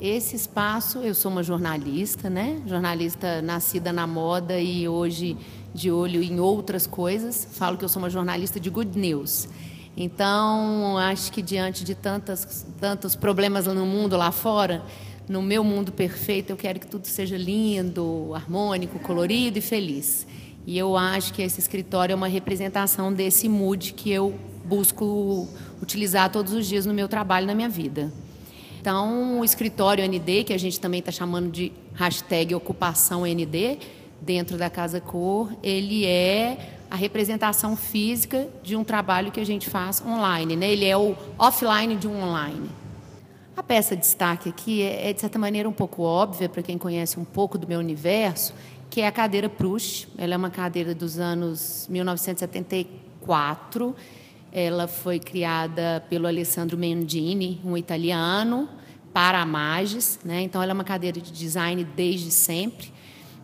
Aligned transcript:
Esse 0.00 0.34
espaço, 0.34 1.00
eu 1.00 1.14
sou 1.14 1.30
uma 1.30 1.42
jornalista, 1.42 2.30
né? 2.30 2.62
Jornalista 2.66 3.42
nascida 3.42 3.92
na 3.92 4.06
moda 4.06 4.58
e 4.58 4.88
hoje 4.88 5.36
de 5.74 5.90
olho 5.90 6.22
em 6.22 6.40
outras 6.40 6.86
coisas. 6.86 7.46
Falo 7.52 7.76
que 7.76 7.84
eu 7.84 7.88
sou 7.88 8.00
uma 8.00 8.08
jornalista 8.08 8.58
de 8.58 8.70
good 8.70 8.98
news. 8.98 9.46
Então, 9.94 10.96
acho 10.96 11.30
que 11.30 11.42
diante 11.42 11.84
de 11.84 11.94
tantas, 11.94 12.66
tantos 12.80 13.14
problemas 13.14 13.66
no 13.66 13.84
mundo 13.84 14.16
lá 14.16 14.32
fora, 14.32 14.82
no 15.28 15.42
meu 15.42 15.62
mundo 15.62 15.92
perfeito, 15.92 16.48
eu 16.48 16.56
quero 16.56 16.80
que 16.80 16.86
tudo 16.86 17.06
seja 17.06 17.36
lindo, 17.36 18.32
harmônico, 18.34 18.98
colorido 19.00 19.58
e 19.58 19.60
feliz. 19.60 20.26
E 20.66 20.78
eu 20.78 20.96
acho 20.96 21.34
que 21.34 21.42
esse 21.42 21.60
escritório 21.60 22.14
é 22.14 22.16
uma 22.16 22.28
representação 22.28 23.12
desse 23.12 23.50
mood 23.50 23.92
que 23.92 24.10
eu 24.10 24.34
busco 24.64 25.46
utilizar 25.82 26.32
todos 26.32 26.54
os 26.54 26.66
dias 26.66 26.86
no 26.86 26.94
meu 26.94 27.06
trabalho, 27.06 27.46
na 27.46 27.54
minha 27.54 27.68
vida. 27.68 28.10
Então, 28.80 29.40
o 29.40 29.44
escritório 29.44 30.02
ND, 30.08 30.44
que 30.44 30.54
a 30.54 30.58
gente 30.58 30.80
também 30.80 31.00
está 31.00 31.12
chamando 31.12 31.50
de 31.50 31.70
hashtag 31.94 32.54
ocupação 32.54 33.26
ND, 33.26 33.76
dentro 34.22 34.56
da 34.56 34.70
Casa 34.70 35.02
Cor, 35.02 35.52
ele 35.62 36.06
é 36.06 36.78
a 36.90 36.96
representação 36.96 37.76
física 37.76 38.48
de 38.62 38.74
um 38.76 38.82
trabalho 38.82 39.30
que 39.30 39.38
a 39.38 39.44
gente 39.44 39.68
faz 39.68 40.02
online. 40.04 40.56
Né? 40.56 40.70
Ele 40.70 40.86
é 40.86 40.96
o 40.96 41.14
offline 41.38 41.94
de 41.94 42.08
um 42.08 42.22
online. 42.22 42.70
A 43.54 43.62
peça 43.62 43.94
de 43.94 44.00
destaque 44.00 44.48
aqui 44.48 44.80
é, 44.80 45.10
é, 45.10 45.12
de 45.12 45.20
certa 45.20 45.38
maneira, 45.38 45.68
um 45.68 45.72
pouco 45.72 46.02
óbvia 46.02 46.48
para 46.48 46.62
quem 46.62 46.78
conhece 46.78 47.20
um 47.20 47.24
pouco 47.24 47.58
do 47.58 47.68
meu 47.68 47.80
universo, 47.80 48.54
que 48.88 49.02
é 49.02 49.06
a 49.06 49.12
cadeira 49.12 49.50
Proust. 49.50 50.08
Ela 50.16 50.32
é 50.32 50.36
uma 50.38 50.48
cadeira 50.48 50.94
dos 50.94 51.18
anos 51.18 51.86
1974. 51.90 53.94
Ela 54.52 54.88
foi 54.88 55.18
criada 55.18 56.04
pelo 56.10 56.26
Alessandro 56.26 56.76
Mendini, 56.76 57.60
um 57.64 57.76
italiano, 57.76 58.68
para 59.12 59.40
a 59.40 59.46
Magis. 59.46 60.18
Né? 60.24 60.42
Então, 60.42 60.62
ela 60.62 60.72
é 60.72 60.74
uma 60.74 60.84
cadeira 60.84 61.20
de 61.20 61.32
design 61.32 61.84
desde 61.84 62.30
sempre. 62.30 62.92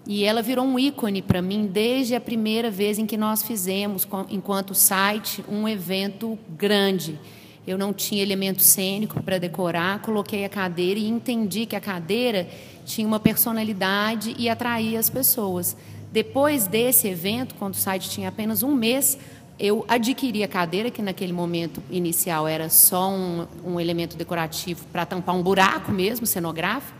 E 0.06 0.22
ela 0.22 0.40
virou 0.40 0.64
um 0.64 0.78
ícone 0.78 1.20
para 1.20 1.42
mim 1.42 1.66
desde 1.66 2.14
a 2.14 2.20
primeira 2.20 2.70
vez 2.70 2.98
em 2.98 3.06
que 3.06 3.16
nós 3.16 3.42
fizemos, 3.42 4.06
enquanto 4.30 4.74
site, 4.74 5.44
um 5.48 5.68
evento 5.68 6.38
grande. 6.56 7.18
Eu 7.66 7.76
não 7.76 7.92
tinha 7.92 8.22
elemento 8.22 8.62
cênico 8.62 9.20
para 9.20 9.38
decorar, 9.38 10.00
coloquei 10.00 10.44
a 10.44 10.48
cadeira 10.48 11.00
e 11.00 11.08
entendi 11.08 11.66
que 11.66 11.74
a 11.74 11.80
cadeira 11.80 12.48
tinha 12.84 13.06
uma 13.06 13.18
personalidade 13.18 14.36
e 14.38 14.48
atraía 14.48 15.00
as 15.00 15.10
pessoas. 15.10 15.76
Depois 16.12 16.68
desse 16.68 17.08
evento, 17.08 17.56
quando 17.56 17.74
o 17.74 17.76
site 17.76 18.08
tinha 18.08 18.28
apenas 18.28 18.62
um 18.62 18.72
mês, 18.72 19.18
eu 19.58 19.84
adquiri 19.88 20.42
a 20.42 20.48
cadeira, 20.48 20.90
que 20.90 21.00
naquele 21.00 21.32
momento 21.32 21.82
inicial 21.90 22.46
era 22.46 22.68
só 22.68 23.10
um, 23.10 23.46
um 23.64 23.80
elemento 23.80 24.16
decorativo 24.16 24.84
para 24.92 25.06
tampar 25.06 25.34
um 25.34 25.42
buraco 25.42 25.90
mesmo, 25.90 26.26
cenográfico, 26.26 26.98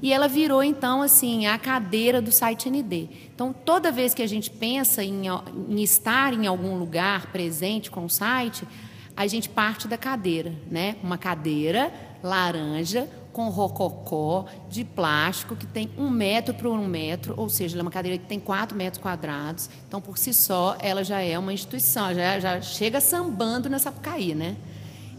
e 0.00 0.12
ela 0.12 0.28
virou 0.28 0.62
então 0.62 1.02
assim 1.02 1.46
a 1.46 1.58
cadeira 1.58 2.20
do 2.20 2.30
site 2.30 2.70
ND. 2.70 3.08
Então 3.34 3.52
toda 3.52 3.90
vez 3.90 4.14
que 4.14 4.22
a 4.22 4.26
gente 4.26 4.50
pensa 4.50 5.02
em, 5.02 5.22
em 5.68 5.82
estar 5.82 6.32
em 6.32 6.46
algum 6.46 6.78
lugar 6.78 7.32
presente 7.32 7.90
com 7.90 8.04
o 8.04 8.10
site, 8.10 8.64
a 9.16 9.26
gente 9.26 9.48
parte 9.48 9.88
da 9.88 9.96
cadeira, 9.96 10.52
né? 10.70 10.96
Uma 11.02 11.16
cadeira 11.16 11.92
laranja 12.22 13.08
com 13.32 13.48
rococó 13.48 14.46
de 14.70 14.82
plástico 14.82 15.54
que 15.54 15.66
tem 15.66 15.90
um 15.98 16.08
metro 16.08 16.54
por 16.54 16.68
um 16.68 16.86
metro, 16.86 17.34
ou 17.36 17.50
seja, 17.50 17.74
ela 17.74 17.82
é 17.82 17.84
uma 17.84 17.90
cadeira 17.90 18.16
que 18.16 18.24
tem 18.24 18.40
quatro 18.40 18.76
metros 18.76 19.02
quadrados. 19.02 19.68
Então, 19.86 20.00
por 20.00 20.16
si 20.16 20.32
só, 20.32 20.76
ela 20.80 21.04
já 21.04 21.20
é 21.20 21.38
uma 21.38 21.52
instituição, 21.52 22.14
já, 22.14 22.40
já 22.40 22.60
chega 22.62 23.00
sambando 23.00 23.68
nessa 23.68 23.90
Sapucaí, 23.90 24.34
né? 24.34 24.56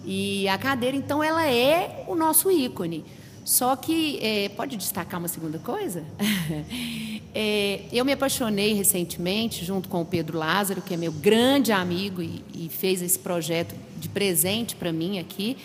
E 0.04 0.48
a 0.48 0.58
cadeira, 0.58 0.98
então, 0.98 1.24
ela 1.24 1.46
é 1.46 2.06
o 2.08 2.16
nosso 2.16 2.50
ícone. 2.50 3.06
Só 3.46 3.76
que, 3.76 4.20
é, 4.22 4.50
pode 4.50 4.76
destacar 4.78 5.20
uma 5.20 5.28
segunda 5.28 5.60
coisa? 5.60 6.04
é, 7.36 7.82
eu 7.94 8.04
me 8.04 8.14
apaixonei 8.14 8.74
recentemente, 8.74 9.64
junto 9.64 9.88
com 9.88 10.02
o 10.02 10.06
Pedro 10.06 10.38
Lázaro, 10.40 10.82
que 10.82 10.94
é 10.94 10.98
meu 10.98 11.12
grande 11.12 11.72
amigo 11.72 12.22
e, 12.22 12.44
e 12.54 12.68
fez 12.68 13.02
esse 13.02 13.20
projeto 13.20 13.76
de 13.98 14.10
presente 14.10 14.76
para 14.76 14.92
mim 14.92 15.20
aqui, 15.20 15.58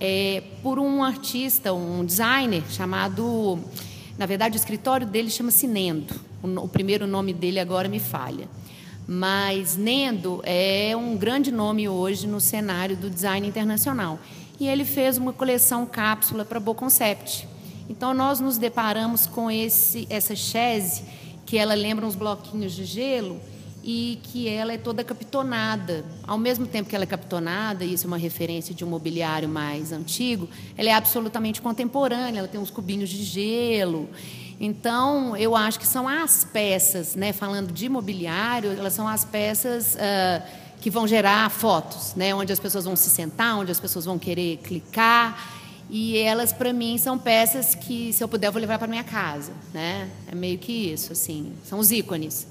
é, 0.00 0.42
por 0.62 0.78
um 0.78 1.02
artista, 1.02 1.72
um 1.72 2.04
designer 2.04 2.62
chamado. 2.70 3.58
Na 4.18 4.26
verdade, 4.26 4.56
o 4.56 4.58
escritório 4.58 5.06
dele 5.06 5.30
chama-se 5.30 5.66
Nendo. 5.66 6.14
O, 6.42 6.48
o 6.64 6.68
primeiro 6.68 7.06
nome 7.06 7.32
dele 7.32 7.60
agora 7.60 7.88
me 7.88 8.00
falha. 8.00 8.48
Mas 9.06 9.76
Nendo 9.76 10.40
é 10.44 10.96
um 10.96 11.16
grande 11.16 11.52
nome 11.52 11.88
hoje 11.88 12.26
no 12.26 12.40
cenário 12.40 12.96
do 12.96 13.10
design 13.10 13.46
internacional 13.46 14.18
e 14.58 14.66
ele 14.66 14.84
fez 14.84 15.18
uma 15.18 15.32
coleção 15.32 15.84
cápsula 15.84 16.44
para 16.44 16.58
Boa 16.58 16.74
Concept. 16.74 17.46
Então 17.88 18.14
nós 18.14 18.40
nos 18.40 18.56
deparamos 18.56 19.26
com 19.26 19.50
esse 19.50 20.06
essa 20.08 20.34
chaise 20.34 21.02
que 21.44 21.58
ela 21.58 21.74
lembra 21.74 22.06
uns 22.06 22.14
bloquinhos 22.14 22.72
de 22.72 22.84
gelo 22.84 23.38
e 23.86 24.18
que 24.22 24.48
ela 24.48 24.72
é 24.72 24.78
toda 24.78 25.04
capitonada. 25.04 26.02
Ao 26.26 26.38
mesmo 26.38 26.66
tempo 26.66 26.88
que 26.88 26.96
ela 26.96 27.04
é 27.04 27.06
capitonada, 27.06 27.84
isso 27.84 28.06
é 28.06 28.08
uma 28.08 28.16
referência 28.16 28.74
de 28.74 28.82
um 28.82 28.88
mobiliário 28.88 29.46
mais 29.46 29.92
antigo, 29.92 30.48
ela 30.74 30.88
é 30.88 30.92
absolutamente 30.92 31.60
contemporânea, 31.60 32.38
ela 32.38 32.48
tem 32.48 32.58
uns 32.58 32.70
cubinhos 32.70 33.10
de 33.10 33.22
gelo. 33.22 34.08
Então, 34.58 35.36
eu 35.36 35.54
acho 35.54 35.78
que 35.78 35.86
são 35.86 36.08
as 36.08 36.44
peças, 36.44 37.14
né, 37.14 37.32
falando 37.34 37.72
de 37.72 37.86
mobiliário, 37.88 38.70
elas 38.70 38.94
são 38.94 39.06
as 39.06 39.24
peças 39.24 39.96
uh, 39.96 40.42
que 40.80 40.88
vão 40.88 41.06
gerar 41.06 41.50
fotos, 41.50 42.14
né? 42.14 42.34
onde 42.34 42.52
as 42.52 42.60
pessoas 42.60 42.84
vão 42.84 42.94
se 42.94 43.10
sentar, 43.10 43.58
onde 43.58 43.70
as 43.70 43.80
pessoas 43.80 44.04
vão 44.04 44.18
querer 44.18 44.58
clicar. 44.58 45.50
E 45.90 46.16
elas, 46.18 46.52
para 46.52 46.72
mim, 46.72 46.96
são 46.98 47.18
peças 47.18 47.74
que, 47.74 48.12
se 48.12 48.22
eu 48.22 48.28
puder, 48.28 48.48
eu 48.48 48.52
vou 48.52 48.60
levar 48.60 48.78
para 48.78 48.86
minha 48.86 49.04
casa. 49.04 49.52
Né? 49.72 50.10
É 50.30 50.34
meio 50.34 50.58
que 50.58 50.72
isso, 50.72 51.12
assim. 51.12 51.52
São 51.64 51.78
os 51.78 51.90
ícones. 51.90 52.46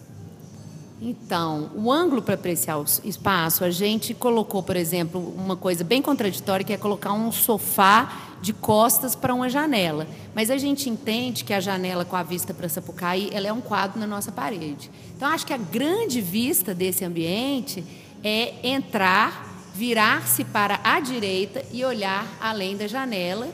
Então, 1.06 1.70
o 1.76 1.92
ângulo 1.92 2.22
para 2.22 2.36
apreciar 2.36 2.80
o 2.80 2.86
espaço, 3.04 3.66
a 3.66 3.70
gente 3.70 4.14
colocou, 4.14 4.64
por 4.64 4.78
exemplo, 4.78 5.34
uma 5.36 5.58
coisa 5.58 5.84
bem 5.84 6.02
contraditória, 6.02 6.66
que 6.66 6.72
é 6.72 6.78
colocar 6.78 7.12
um 7.12 7.30
sofá 7.30 8.38
de 8.42 8.54
costas 8.54 9.14
para 9.14 9.34
uma 9.34 9.50
janela. 9.50 10.08
Mas 10.34 10.50
a 10.50 10.56
gente 10.58 10.90
entende 10.90 11.44
que 11.44 11.54
a 11.54 11.60
janela 11.60 12.06
com 12.06 12.16
a 12.16 12.24
vista 12.24 12.54
para 12.54 12.70
Sapucaí, 12.70 13.30
ela 13.34 13.50
é 13.50 13.52
um 13.52 13.60
quadro 13.60 14.00
na 14.00 14.08
nossa 14.08 14.32
parede. 14.32 14.90
Então, 15.14 15.28
acho 15.28 15.46
que 15.46 15.52
a 15.52 15.58
grande 15.58 16.22
vista 16.22 16.74
desse 16.74 17.04
ambiente 17.04 17.84
é 18.24 18.54
entrar, 18.64 19.60
virar-se 19.76 20.46
para 20.46 20.80
a 20.86 21.02
direita 21.02 21.66
e 21.74 21.84
olhar 21.84 22.26
além 22.40 22.78
da 22.78 22.88
janela 22.88 23.50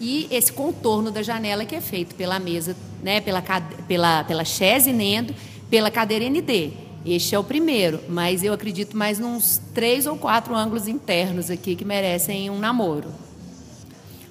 e 0.00 0.26
esse 0.30 0.50
contorno 0.50 1.10
da 1.10 1.22
janela 1.22 1.66
que 1.66 1.74
é 1.74 1.82
feito 1.82 2.14
pela 2.14 2.38
mesa, 2.38 2.74
né, 3.02 3.20
pela, 3.20 3.42
pela, 3.86 4.24
pela 4.24 4.44
chaise 4.46 4.90
Nendo, 4.90 5.34
pela 5.68 5.90
cadeira 5.90 6.24
ND. 6.30 6.83
Este 7.04 7.34
é 7.34 7.38
o 7.38 7.44
primeiro, 7.44 8.00
mas 8.08 8.42
eu 8.42 8.52
acredito 8.52 8.96
mais 8.96 9.18
nos 9.18 9.60
três 9.74 10.06
ou 10.06 10.16
quatro 10.16 10.54
ângulos 10.54 10.88
internos 10.88 11.50
aqui 11.50 11.76
que 11.76 11.84
merecem 11.84 12.48
um 12.48 12.58
namoro. 12.58 13.08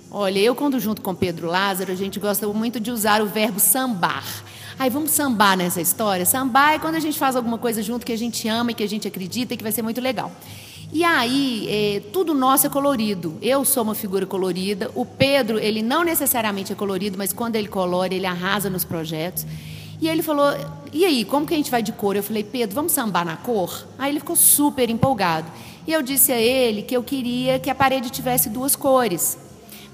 Olha, 0.10 0.40
eu 0.40 0.56
quando 0.56 0.80
junto 0.80 1.02
com 1.02 1.14
Pedro 1.14 1.48
Lázaro, 1.48 1.92
a 1.92 1.96
gente 1.96 2.20
gosta 2.20 2.48
muito 2.48 2.80
de 2.80 2.90
usar 2.92 3.22
o 3.22 3.28
verbo 3.28 3.60
sambar. 3.60 4.24
Aí 4.78 4.90
vamos 4.90 5.12
sambar 5.12 5.56
nessa 5.56 5.82
história. 5.82 6.26
Sambar 6.26 6.74
é 6.74 6.80
quando 6.80 6.96
a 6.96 7.00
gente 7.00 7.18
faz 7.18 7.36
alguma 7.36 7.58
coisa 7.58 7.82
junto 7.84 8.06
que 8.06 8.12
a 8.12 8.18
gente 8.18 8.48
ama 8.48 8.72
e 8.72 8.74
que 8.74 8.84
a 8.84 8.90
gente 8.90 9.08
acredita 9.08 9.54
e 9.54 9.58
que 9.58 9.64
vai 9.64 9.72
ser 9.72 9.84
muito 9.84 10.02
legal. 10.02 10.32
E 10.92 11.04
aí, 11.04 11.68
é, 11.68 12.00
tudo 12.12 12.34
nosso 12.36 12.68
é 12.68 12.70
colorido. 12.70 13.38
Eu 13.42 13.66
sou 13.66 13.82
uma 13.82 13.96
figura 13.96 14.26
colorida. 14.26 14.92
O 14.94 15.06
Pedro, 15.06 15.60
ele 15.60 15.82
não 15.82 16.04
necessariamente 16.04 16.72
é 16.72 16.76
colorido, 16.76 17.18
mas 17.18 17.34
quando 17.34 17.56
ele 17.56 17.68
colore, 17.68 18.16
ele 18.16 18.28
arrasa 18.28 18.70
nos 18.70 18.84
projetos. 18.84 19.46
E 20.04 20.10
ele 20.10 20.22
falou: 20.22 20.54
E 20.92 21.06
aí, 21.06 21.24
como 21.24 21.46
que 21.46 21.54
a 21.54 21.58
gente 21.58 21.72
vai 21.72 21.82
de 21.82 21.94
cor? 21.94 22.18
Eu 22.18 22.24
falei: 22.24 22.44
Pedro, 22.44 22.76
vamos 22.76 22.92
sambar 22.92 23.24
na 23.24 23.38
cor? 23.38 23.88
Aí 23.98 24.12
ele 24.12 24.20
ficou 24.20 24.36
super 24.36 24.90
empolgado. 24.90 25.50
E 25.88 25.94
eu 25.94 26.02
disse 26.02 26.34
a 26.34 26.38
ele 26.38 26.82
que 26.82 26.96
eu 26.96 27.02
queria 27.02 27.58
que 27.58 27.70
a 27.70 27.76
parede 27.76 28.10
tivesse 28.10 28.50
duas 28.50 28.76
cores. 28.76 29.38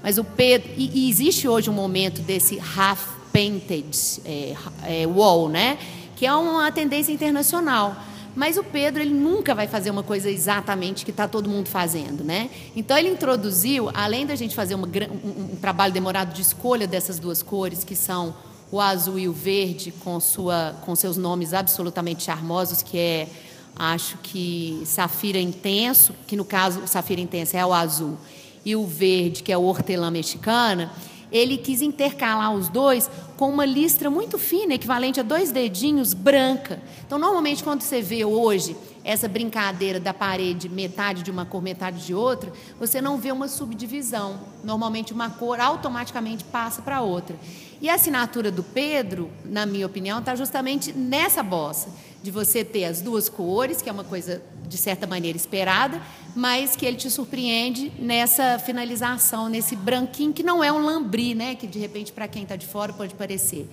Mas 0.02 0.18
o 0.18 0.24
Pedro. 0.24 0.68
E, 0.76 1.06
e 1.06 1.08
existe 1.08 1.46
hoje 1.46 1.70
um 1.70 1.72
momento 1.72 2.22
desse 2.22 2.60
half 2.76 3.06
painted 3.32 3.96
é, 4.24 4.56
é, 4.82 5.06
wall, 5.06 5.48
né? 5.48 5.78
que 6.16 6.26
é 6.26 6.34
uma 6.34 6.72
tendência 6.72 7.12
internacional. 7.12 7.94
Mas 8.34 8.56
o 8.56 8.64
Pedro 8.64 9.00
ele 9.00 9.14
nunca 9.14 9.54
vai 9.54 9.68
fazer 9.68 9.90
uma 9.90 10.02
coisa 10.02 10.28
exatamente 10.28 11.04
que 11.04 11.12
está 11.12 11.28
todo 11.28 11.48
mundo 11.48 11.68
fazendo, 11.68 12.24
né? 12.24 12.50
Então 12.74 12.98
ele 12.98 13.08
introduziu, 13.08 13.90
além 13.94 14.26
da 14.26 14.34
gente 14.34 14.54
fazer 14.54 14.74
uma, 14.74 14.86
um, 14.86 15.52
um, 15.52 15.56
trabalho 15.60 15.92
demorado 15.92 16.32
de 16.32 16.42
escolha 16.42 16.86
dessas 16.86 17.18
duas 17.18 17.42
cores, 17.42 17.84
que 17.84 17.96
são 17.96 18.34
o 18.70 18.80
azul 18.80 19.18
e 19.18 19.28
o 19.28 19.32
verde, 19.32 19.92
com, 20.04 20.20
sua, 20.20 20.76
com 20.82 20.94
seus 20.94 21.16
nomes 21.16 21.52
absolutamente 21.52 22.22
charmosos, 22.22 22.82
que 22.82 22.98
é, 22.98 23.28
acho 23.74 24.18
que 24.18 24.82
Safira 24.84 25.40
Intenso, 25.40 26.14
que 26.26 26.36
no 26.36 26.44
caso 26.44 26.82
Safira 26.86 27.20
Intenso 27.20 27.56
é 27.56 27.66
o 27.66 27.72
azul, 27.72 28.16
e 28.64 28.76
o 28.76 28.86
verde, 28.86 29.42
que 29.42 29.50
é 29.50 29.58
o 29.58 29.62
hortelã 29.62 30.10
mexicana, 30.10 30.92
ele 31.32 31.56
quis 31.56 31.80
intercalar 31.80 32.52
os 32.52 32.68
dois 32.68 33.10
com 33.36 33.48
uma 33.48 33.64
listra 33.64 34.10
muito 34.10 34.38
fina, 34.38 34.74
equivalente 34.74 35.20
a 35.20 35.22
dois 35.22 35.50
dedinhos, 35.50 36.12
branca. 36.12 36.80
Então, 37.06 37.18
normalmente, 37.18 37.64
quando 37.64 37.82
você 37.82 38.02
vê 38.02 38.24
hoje 38.24 38.76
essa 39.02 39.28
brincadeira 39.28 39.98
da 39.98 40.12
parede, 40.12 40.68
metade 40.68 41.22
de 41.22 41.30
uma 41.30 41.46
cor, 41.46 41.62
metade 41.62 42.04
de 42.04 42.14
outra, 42.14 42.52
você 42.78 43.00
não 43.00 43.16
vê 43.16 43.32
uma 43.32 43.48
subdivisão. 43.48 44.40
Normalmente, 44.62 45.12
uma 45.12 45.30
cor 45.30 45.60
automaticamente 45.60 46.44
passa 46.44 46.82
para 46.82 47.00
outra. 47.00 47.36
E 47.80 47.88
a 47.88 47.94
assinatura 47.94 48.50
do 48.50 48.62
Pedro, 48.62 49.30
na 49.44 49.64
minha 49.64 49.86
opinião, 49.86 50.18
está 50.18 50.34
justamente 50.34 50.92
nessa 50.92 51.42
bossa, 51.42 51.88
de 52.22 52.30
você 52.30 52.62
ter 52.62 52.84
as 52.84 53.00
duas 53.00 53.28
cores, 53.30 53.80
que 53.80 53.88
é 53.88 53.92
uma 53.92 54.04
coisa 54.04 54.42
de 54.68 54.76
certa 54.76 55.06
maneira 55.06 55.36
esperada, 55.36 56.00
mas 56.36 56.76
que 56.76 56.84
ele 56.84 56.96
te 56.96 57.10
surpreende 57.10 57.90
nessa 57.98 58.58
finalização, 58.58 59.48
nesse 59.48 59.74
branquinho 59.74 60.32
que 60.32 60.42
não 60.42 60.62
é 60.62 60.70
um 60.70 60.84
lambri, 60.84 61.34
né? 61.34 61.54
Que 61.54 61.66
de 61.66 61.78
repente 61.78 62.12
para 62.12 62.28
quem 62.28 62.42
está 62.42 62.56
de 62.56 62.66
fora 62.66 62.92
pode 62.92 63.14
parecer. 63.14 63.66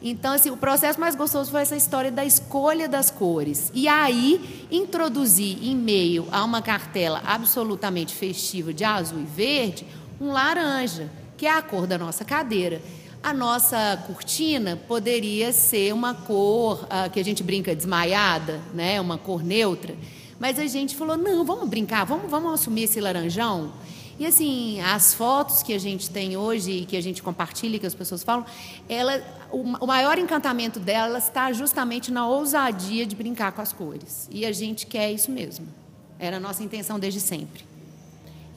Então, 0.00 0.32
assim, 0.32 0.50
o 0.50 0.56
processo 0.56 1.00
mais 1.00 1.14
gostoso 1.16 1.50
foi 1.50 1.62
essa 1.62 1.76
história 1.76 2.10
da 2.10 2.24
escolha 2.24 2.88
das 2.88 3.10
cores. 3.10 3.70
E 3.74 3.88
aí, 3.88 4.66
introduzir 4.70 5.58
em 5.62 5.74
meio 5.74 6.26
a 6.30 6.44
uma 6.44 6.62
cartela 6.62 7.20
absolutamente 7.24 8.14
festiva 8.14 8.72
de 8.72 8.84
azul 8.84 9.20
e 9.20 9.24
verde, 9.24 9.84
um 10.20 10.30
laranja, 10.30 11.10
que 11.36 11.46
é 11.46 11.52
a 11.52 11.62
cor 11.62 11.86
da 11.86 11.98
nossa 11.98 12.24
cadeira. 12.24 12.80
A 13.20 13.34
nossa 13.34 14.02
cortina 14.06 14.76
poderia 14.76 15.52
ser 15.52 15.92
uma 15.92 16.14
cor 16.14 16.84
uh, 16.84 17.10
que 17.10 17.18
a 17.18 17.24
gente 17.24 17.42
brinca 17.42 17.74
desmaiada, 17.74 18.60
né? 18.72 19.00
uma 19.00 19.18
cor 19.18 19.42
neutra. 19.42 19.96
Mas 20.38 20.58
a 20.58 20.66
gente 20.66 20.94
falou: 20.94 21.16
não, 21.16 21.44
vamos 21.44 21.68
brincar, 21.68 22.04
vamos, 22.04 22.30
vamos 22.30 22.54
assumir 22.54 22.84
esse 22.84 23.00
laranjão. 23.00 23.72
E 24.18 24.26
assim, 24.26 24.80
as 24.80 25.14
fotos 25.14 25.62
que 25.62 25.72
a 25.72 25.78
gente 25.78 26.10
tem 26.10 26.36
hoje 26.36 26.72
e 26.72 26.86
que 26.86 26.96
a 26.96 27.00
gente 27.00 27.22
compartilha, 27.22 27.78
que 27.78 27.86
as 27.86 27.94
pessoas 27.94 28.24
falam, 28.24 28.44
ela, 28.88 29.22
o, 29.52 29.86
maior 29.86 30.18
encantamento 30.18 30.80
delas 30.80 31.28
está 31.28 31.52
justamente 31.52 32.10
na 32.10 32.26
ousadia 32.26 33.06
de 33.06 33.14
brincar 33.14 33.52
com 33.52 33.62
as 33.62 33.72
cores. 33.72 34.28
E 34.32 34.44
a 34.44 34.50
gente 34.50 34.86
quer 34.86 35.12
isso 35.12 35.30
mesmo. 35.30 35.68
Era 36.18 36.38
a 36.38 36.40
nossa 36.40 36.64
intenção 36.64 36.98
desde 36.98 37.20
sempre. 37.20 37.64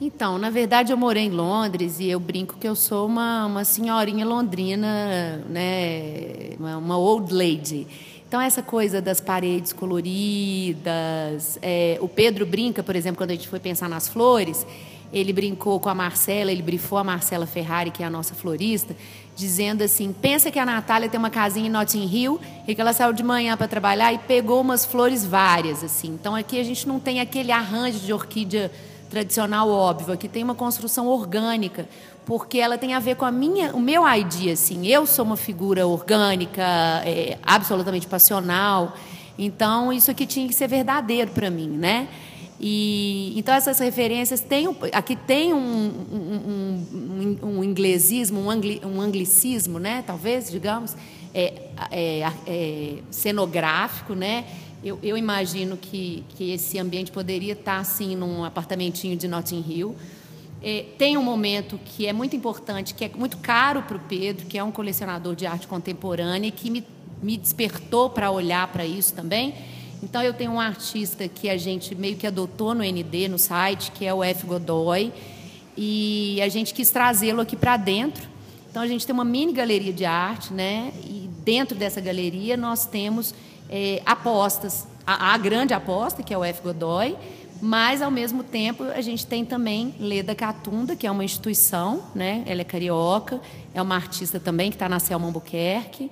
Então, 0.00 0.36
na 0.36 0.50
verdade, 0.50 0.92
eu 0.92 0.96
morei 0.96 1.26
em 1.26 1.30
Londres 1.30 2.00
e 2.00 2.08
eu 2.08 2.18
brinco 2.18 2.56
que 2.58 2.66
eu 2.66 2.74
sou 2.74 3.06
uma, 3.06 3.46
uma 3.46 3.64
senhorinha 3.64 4.26
londrina, 4.26 5.36
né, 5.48 6.56
uma, 6.58 6.76
uma 6.76 6.98
old 6.98 7.32
lady. 7.32 7.86
Então, 8.26 8.40
essa 8.40 8.62
coisa 8.62 9.00
das 9.00 9.20
paredes 9.20 9.72
coloridas. 9.72 11.58
É, 11.62 11.98
o 12.00 12.08
Pedro 12.08 12.44
brinca, 12.44 12.82
por 12.82 12.96
exemplo, 12.96 13.18
quando 13.18 13.30
a 13.30 13.34
gente 13.34 13.46
foi 13.46 13.60
pensar 13.60 13.88
nas 13.88 14.08
flores, 14.08 14.66
ele 15.12 15.32
brincou 15.32 15.78
com 15.78 15.88
a 15.88 15.94
Marcela, 15.94 16.50
ele 16.50 16.62
brifou 16.62 16.96
a 16.96 17.04
Marcela 17.04 17.46
Ferrari, 17.46 17.90
que 17.90 18.02
é 18.02 18.06
a 18.06 18.10
nossa 18.10 18.34
florista, 18.34 18.96
dizendo 19.36 19.82
assim: 19.82 20.12
pensa 20.12 20.50
que 20.50 20.58
a 20.58 20.64
Natália 20.64 21.08
tem 21.08 21.18
uma 21.18 21.30
casinha 21.30 21.66
em 21.66 21.70
Notting 21.70 22.06
Hill 22.06 22.40
e 22.66 22.74
que 22.74 22.80
ela 22.80 22.92
saiu 22.92 23.12
de 23.12 23.22
manhã 23.22 23.56
para 23.56 23.68
trabalhar 23.68 24.12
e 24.12 24.18
pegou 24.18 24.60
umas 24.60 24.84
flores 24.86 25.24
várias. 25.24 25.84
assim. 25.84 26.08
Então 26.08 26.34
aqui 26.34 26.58
a 26.58 26.64
gente 26.64 26.88
não 26.88 26.98
tem 26.98 27.20
aquele 27.20 27.52
arranjo 27.52 27.98
de 27.98 28.12
orquídea 28.12 28.70
tradicional 29.10 29.68
óbvio, 29.68 30.14
aqui 30.14 30.26
tem 30.26 30.42
uma 30.42 30.54
construção 30.54 31.06
orgânica, 31.06 31.86
porque 32.24 32.56
ela 32.58 32.78
tem 32.78 32.94
a 32.94 32.98
ver 32.98 33.16
com 33.16 33.26
a 33.26 33.30
minha, 33.30 33.74
o 33.74 33.80
meu 33.80 34.08
ID. 34.08 34.50
Assim. 34.50 34.86
Eu 34.86 35.06
sou 35.06 35.24
uma 35.26 35.36
figura 35.36 35.86
orgânica, 35.86 36.62
é, 37.04 37.36
absolutamente 37.42 38.06
passional. 38.06 38.96
Então 39.38 39.92
isso 39.92 40.10
aqui 40.10 40.24
tinha 40.24 40.48
que 40.48 40.54
ser 40.54 40.68
verdadeiro 40.68 41.30
para 41.32 41.50
mim, 41.50 41.68
né? 41.68 42.08
E, 42.64 43.32
então, 43.36 43.52
essas 43.56 43.80
referências 43.80 44.40
têm. 44.40 44.68
Aqui 44.92 45.16
tem 45.16 45.52
um, 45.52 45.58
um, 45.58 47.36
um, 47.42 47.48
um 47.48 47.64
inglesismo, 47.64 48.40
um, 48.40 48.48
angli, 48.48 48.80
um 48.84 49.00
anglicismo, 49.00 49.80
né, 49.80 50.04
talvez, 50.06 50.48
digamos, 50.48 50.96
é, 51.34 51.70
é, 51.90 52.32
é, 52.46 52.98
cenográfico. 53.10 54.14
Né? 54.14 54.44
Eu, 54.84 54.96
eu, 55.02 55.18
imagino 55.18 55.76
que, 55.76 56.22
que 56.36 56.52
esse 56.52 56.78
ambiente 56.78 57.10
poderia 57.10 57.54
estar 57.54 57.78
assim 57.78 58.14
num 58.14 58.44
apartamentinho 58.44 59.16
de 59.16 59.26
Notting 59.26 59.64
Hill. 59.68 59.96
É, 60.62 60.84
tem 60.96 61.16
um 61.18 61.22
momento 61.24 61.80
que 61.84 62.06
é 62.06 62.12
muito 62.12 62.36
importante, 62.36 62.94
que 62.94 63.06
é 63.06 63.10
muito 63.12 63.38
caro 63.38 63.82
para 63.82 63.96
o 63.96 64.00
Pedro, 64.00 64.46
que 64.46 64.56
é 64.56 64.62
um 64.62 64.70
colecionador 64.70 65.34
de 65.34 65.46
arte 65.46 65.66
contemporânea, 65.66 66.48
que 66.52 66.70
me, 66.70 66.86
me 67.20 67.36
despertou 67.36 68.08
para 68.08 68.30
olhar 68.30 68.68
para 68.68 68.86
isso 68.86 69.12
também 69.14 69.52
então, 70.02 70.20
eu 70.20 70.34
tenho 70.34 70.50
um 70.50 70.60
artista 70.60 71.28
que 71.28 71.48
a 71.48 71.56
gente 71.56 71.94
meio 71.94 72.16
que 72.16 72.26
adotou 72.26 72.74
no 72.74 72.82
ND, 72.82 73.28
no 73.28 73.38
site, 73.38 73.92
que 73.92 74.04
é 74.04 74.12
o 74.12 74.24
F. 74.24 74.44
Godoy, 74.46 75.12
e 75.76 76.40
a 76.42 76.48
gente 76.48 76.74
quis 76.74 76.90
trazê-lo 76.90 77.40
aqui 77.40 77.54
para 77.54 77.76
dentro. 77.76 78.28
Então, 78.68 78.82
a 78.82 78.86
gente 78.86 79.06
tem 79.06 79.14
uma 79.14 79.24
mini 79.24 79.52
galeria 79.52 79.92
de 79.92 80.04
arte, 80.04 80.52
né? 80.52 80.92
e 81.04 81.30
dentro 81.44 81.78
dessa 81.78 82.00
galeria 82.00 82.56
nós 82.56 82.84
temos 82.84 83.32
é, 83.70 84.02
apostas. 84.04 84.88
A, 85.06 85.34
a, 85.34 85.38
grande 85.38 85.72
aposta, 85.72 86.22
que 86.22 86.34
é 86.34 86.38
o 86.38 86.42
F. 86.42 86.62
Godoy, 86.62 87.16
mas, 87.60 88.02
ao 88.02 88.10
mesmo 88.10 88.42
tempo, 88.42 88.82
a 88.82 89.00
gente 89.00 89.24
tem 89.24 89.44
também 89.44 89.94
Leda 90.00 90.34
Catunda, 90.34 90.96
que 90.96 91.06
é 91.06 91.10
uma 91.10 91.22
instituição, 91.22 92.02
né? 92.12 92.42
ela 92.44 92.62
é 92.62 92.64
carioca, 92.64 93.40
é 93.72 93.80
uma 93.80 93.94
artista 93.94 94.40
também 94.40 94.68
que 94.68 94.74
está 94.74 94.88
na 94.88 94.98
Selma 94.98 95.26
Albuquerque 95.26 96.10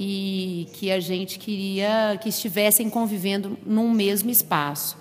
e 0.00 0.68
que 0.74 0.92
a 0.92 1.00
gente 1.00 1.40
queria 1.40 2.16
que 2.22 2.28
estivessem 2.28 2.88
convivendo 2.88 3.58
num 3.66 3.90
mesmo 3.90 4.30
espaço. 4.30 4.96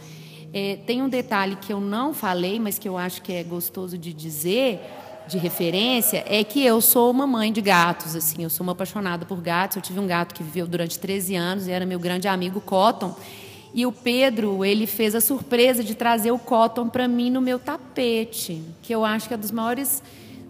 É, 0.51 0.79
tem 0.88 1.03
um 1.03 1.07
detalhe 1.07 1.55
que 1.55 1.71
eu 1.71 1.79
não 1.79 2.15
falei, 2.15 2.59
mas 2.59 2.79
que 2.79 2.89
eu 2.89 2.97
acho 2.97 3.21
que 3.21 3.31
é 3.31 3.44
gostoso 3.44 3.95
de 3.95 4.11
dizer, 4.11 4.81
de 5.27 5.38
referência, 5.38 6.23
é 6.25 6.44
que 6.44 6.65
eu 6.65 6.81
sou 6.81 7.11
uma 7.11 7.27
mãe 7.27 7.53
de 7.53 7.61
gatos. 7.61 8.15
assim, 8.15 8.41
Eu 8.41 8.49
sou 8.49 8.63
uma 8.63 8.71
apaixonada 8.71 9.23
por 9.23 9.39
gatos. 9.39 9.77
Eu 9.77 9.83
tive 9.83 9.99
um 9.99 10.07
gato 10.07 10.33
que 10.33 10.41
viveu 10.41 10.65
durante 10.65 10.97
13 10.97 11.35
anos 11.35 11.67
e 11.67 11.71
era 11.71 11.85
meu 11.85 11.99
grande 11.99 12.27
amigo 12.27 12.59
Cotton. 12.59 13.15
E 13.75 13.85
o 13.85 13.91
Pedro, 13.91 14.65
ele 14.65 14.88
fez 14.88 15.13
a 15.13 15.21
surpresa 15.21 15.83
de 15.83 15.94
trazer 15.94 16.31
o 16.31 16.39
Cotton 16.39 16.89
para 16.89 17.07
mim 17.07 17.29
no 17.29 17.39
meu 17.39 17.59
tapete, 17.59 18.63
que 18.81 18.95
eu 18.95 19.05
acho 19.05 19.27
que 19.27 19.35
é 19.35 19.38
dos 19.38 19.51
maiores 19.51 20.01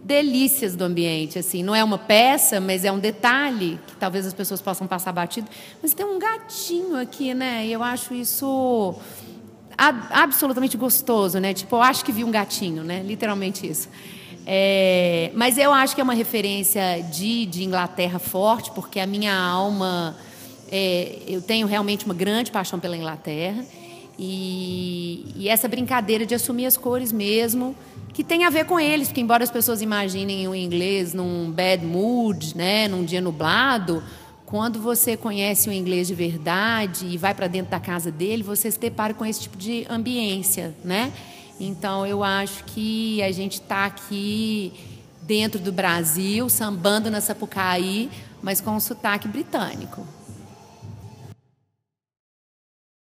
delícias 0.08 0.74
do 0.74 0.84
ambiente, 0.84 1.38
assim, 1.38 1.62
não 1.62 1.74
é 1.74 1.84
uma 1.84 1.98
peça, 1.98 2.58
mas 2.58 2.82
é 2.82 2.90
um 2.90 2.98
detalhe 2.98 3.78
que 3.86 3.94
talvez 3.96 4.24
as 4.26 4.32
pessoas 4.32 4.58
possam 4.58 4.86
passar 4.86 5.12
batido, 5.12 5.46
mas 5.82 5.92
tem 5.92 6.06
um 6.06 6.18
gatinho 6.18 6.96
aqui, 6.96 7.34
né? 7.34 7.66
E 7.66 7.72
eu 7.74 7.82
acho 7.82 8.14
isso 8.14 8.94
absolutamente 9.76 10.78
gostoso, 10.78 11.38
né? 11.38 11.52
Tipo, 11.52 11.76
eu 11.76 11.82
acho 11.82 12.02
que 12.06 12.10
vi 12.10 12.24
um 12.24 12.30
gatinho, 12.30 12.82
né? 12.82 13.02
Literalmente 13.04 13.66
isso. 13.68 13.90
É, 14.46 15.30
mas 15.34 15.58
eu 15.58 15.74
acho 15.74 15.94
que 15.94 16.00
é 16.00 16.04
uma 16.04 16.14
referência 16.14 17.02
de, 17.12 17.44
de 17.44 17.62
Inglaterra 17.64 18.18
forte, 18.18 18.70
porque 18.70 18.98
a 18.98 19.06
minha 19.06 19.38
alma, 19.38 20.16
é, 20.72 21.18
eu 21.28 21.42
tenho 21.42 21.66
realmente 21.66 22.06
uma 22.06 22.14
grande 22.14 22.50
paixão 22.50 22.80
pela 22.80 22.96
Inglaterra. 22.96 23.62
E, 24.18 25.26
e, 25.36 25.48
essa 25.48 25.68
brincadeira 25.68 26.26
de 26.26 26.34
assumir 26.34 26.66
as 26.66 26.76
cores 26.76 27.12
mesmo, 27.12 27.76
que 28.12 28.24
tem 28.24 28.44
a 28.44 28.50
ver 28.50 28.64
com 28.64 28.80
eles, 28.80 29.08
porque 29.08 29.20
embora 29.20 29.44
as 29.44 29.50
pessoas 29.50 29.80
imaginem 29.80 30.48
o 30.48 30.54
inglês 30.54 31.14
num 31.14 31.50
bad 31.52 31.86
mood, 31.86 32.56
né, 32.56 32.88
num 32.88 33.04
dia 33.04 33.20
nublado, 33.20 34.02
quando 34.44 34.80
você 34.80 35.16
conhece 35.16 35.68
o 35.68 35.72
inglês 35.72 36.08
de 36.08 36.14
verdade 36.14 37.06
e 37.06 37.16
vai 37.16 37.32
para 37.32 37.46
dentro 37.46 37.70
da 37.70 37.78
casa 37.78 38.10
dele, 38.10 38.42
você 38.42 38.70
se 38.70 38.80
depara 38.80 39.14
com 39.14 39.24
esse 39.24 39.42
tipo 39.42 39.56
de 39.56 39.86
ambiência, 39.88 40.74
né? 40.82 41.12
Então 41.60 42.06
eu 42.06 42.24
acho 42.24 42.64
que 42.64 43.22
a 43.22 43.30
gente 43.30 43.54
está 43.54 43.84
aqui 43.84 44.72
dentro 45.22 45.60
do 45.60 45.70
Brasil, 45.70 46.48
sambando 46.48 47.10
na 47.10 47.20
Sapucaí, 47.20 48.10
mas 48.42 48.60
com 48.60 48.70
um 48.70 48.80
sotaque 48.80 49.28
britânico. 49.28 50.17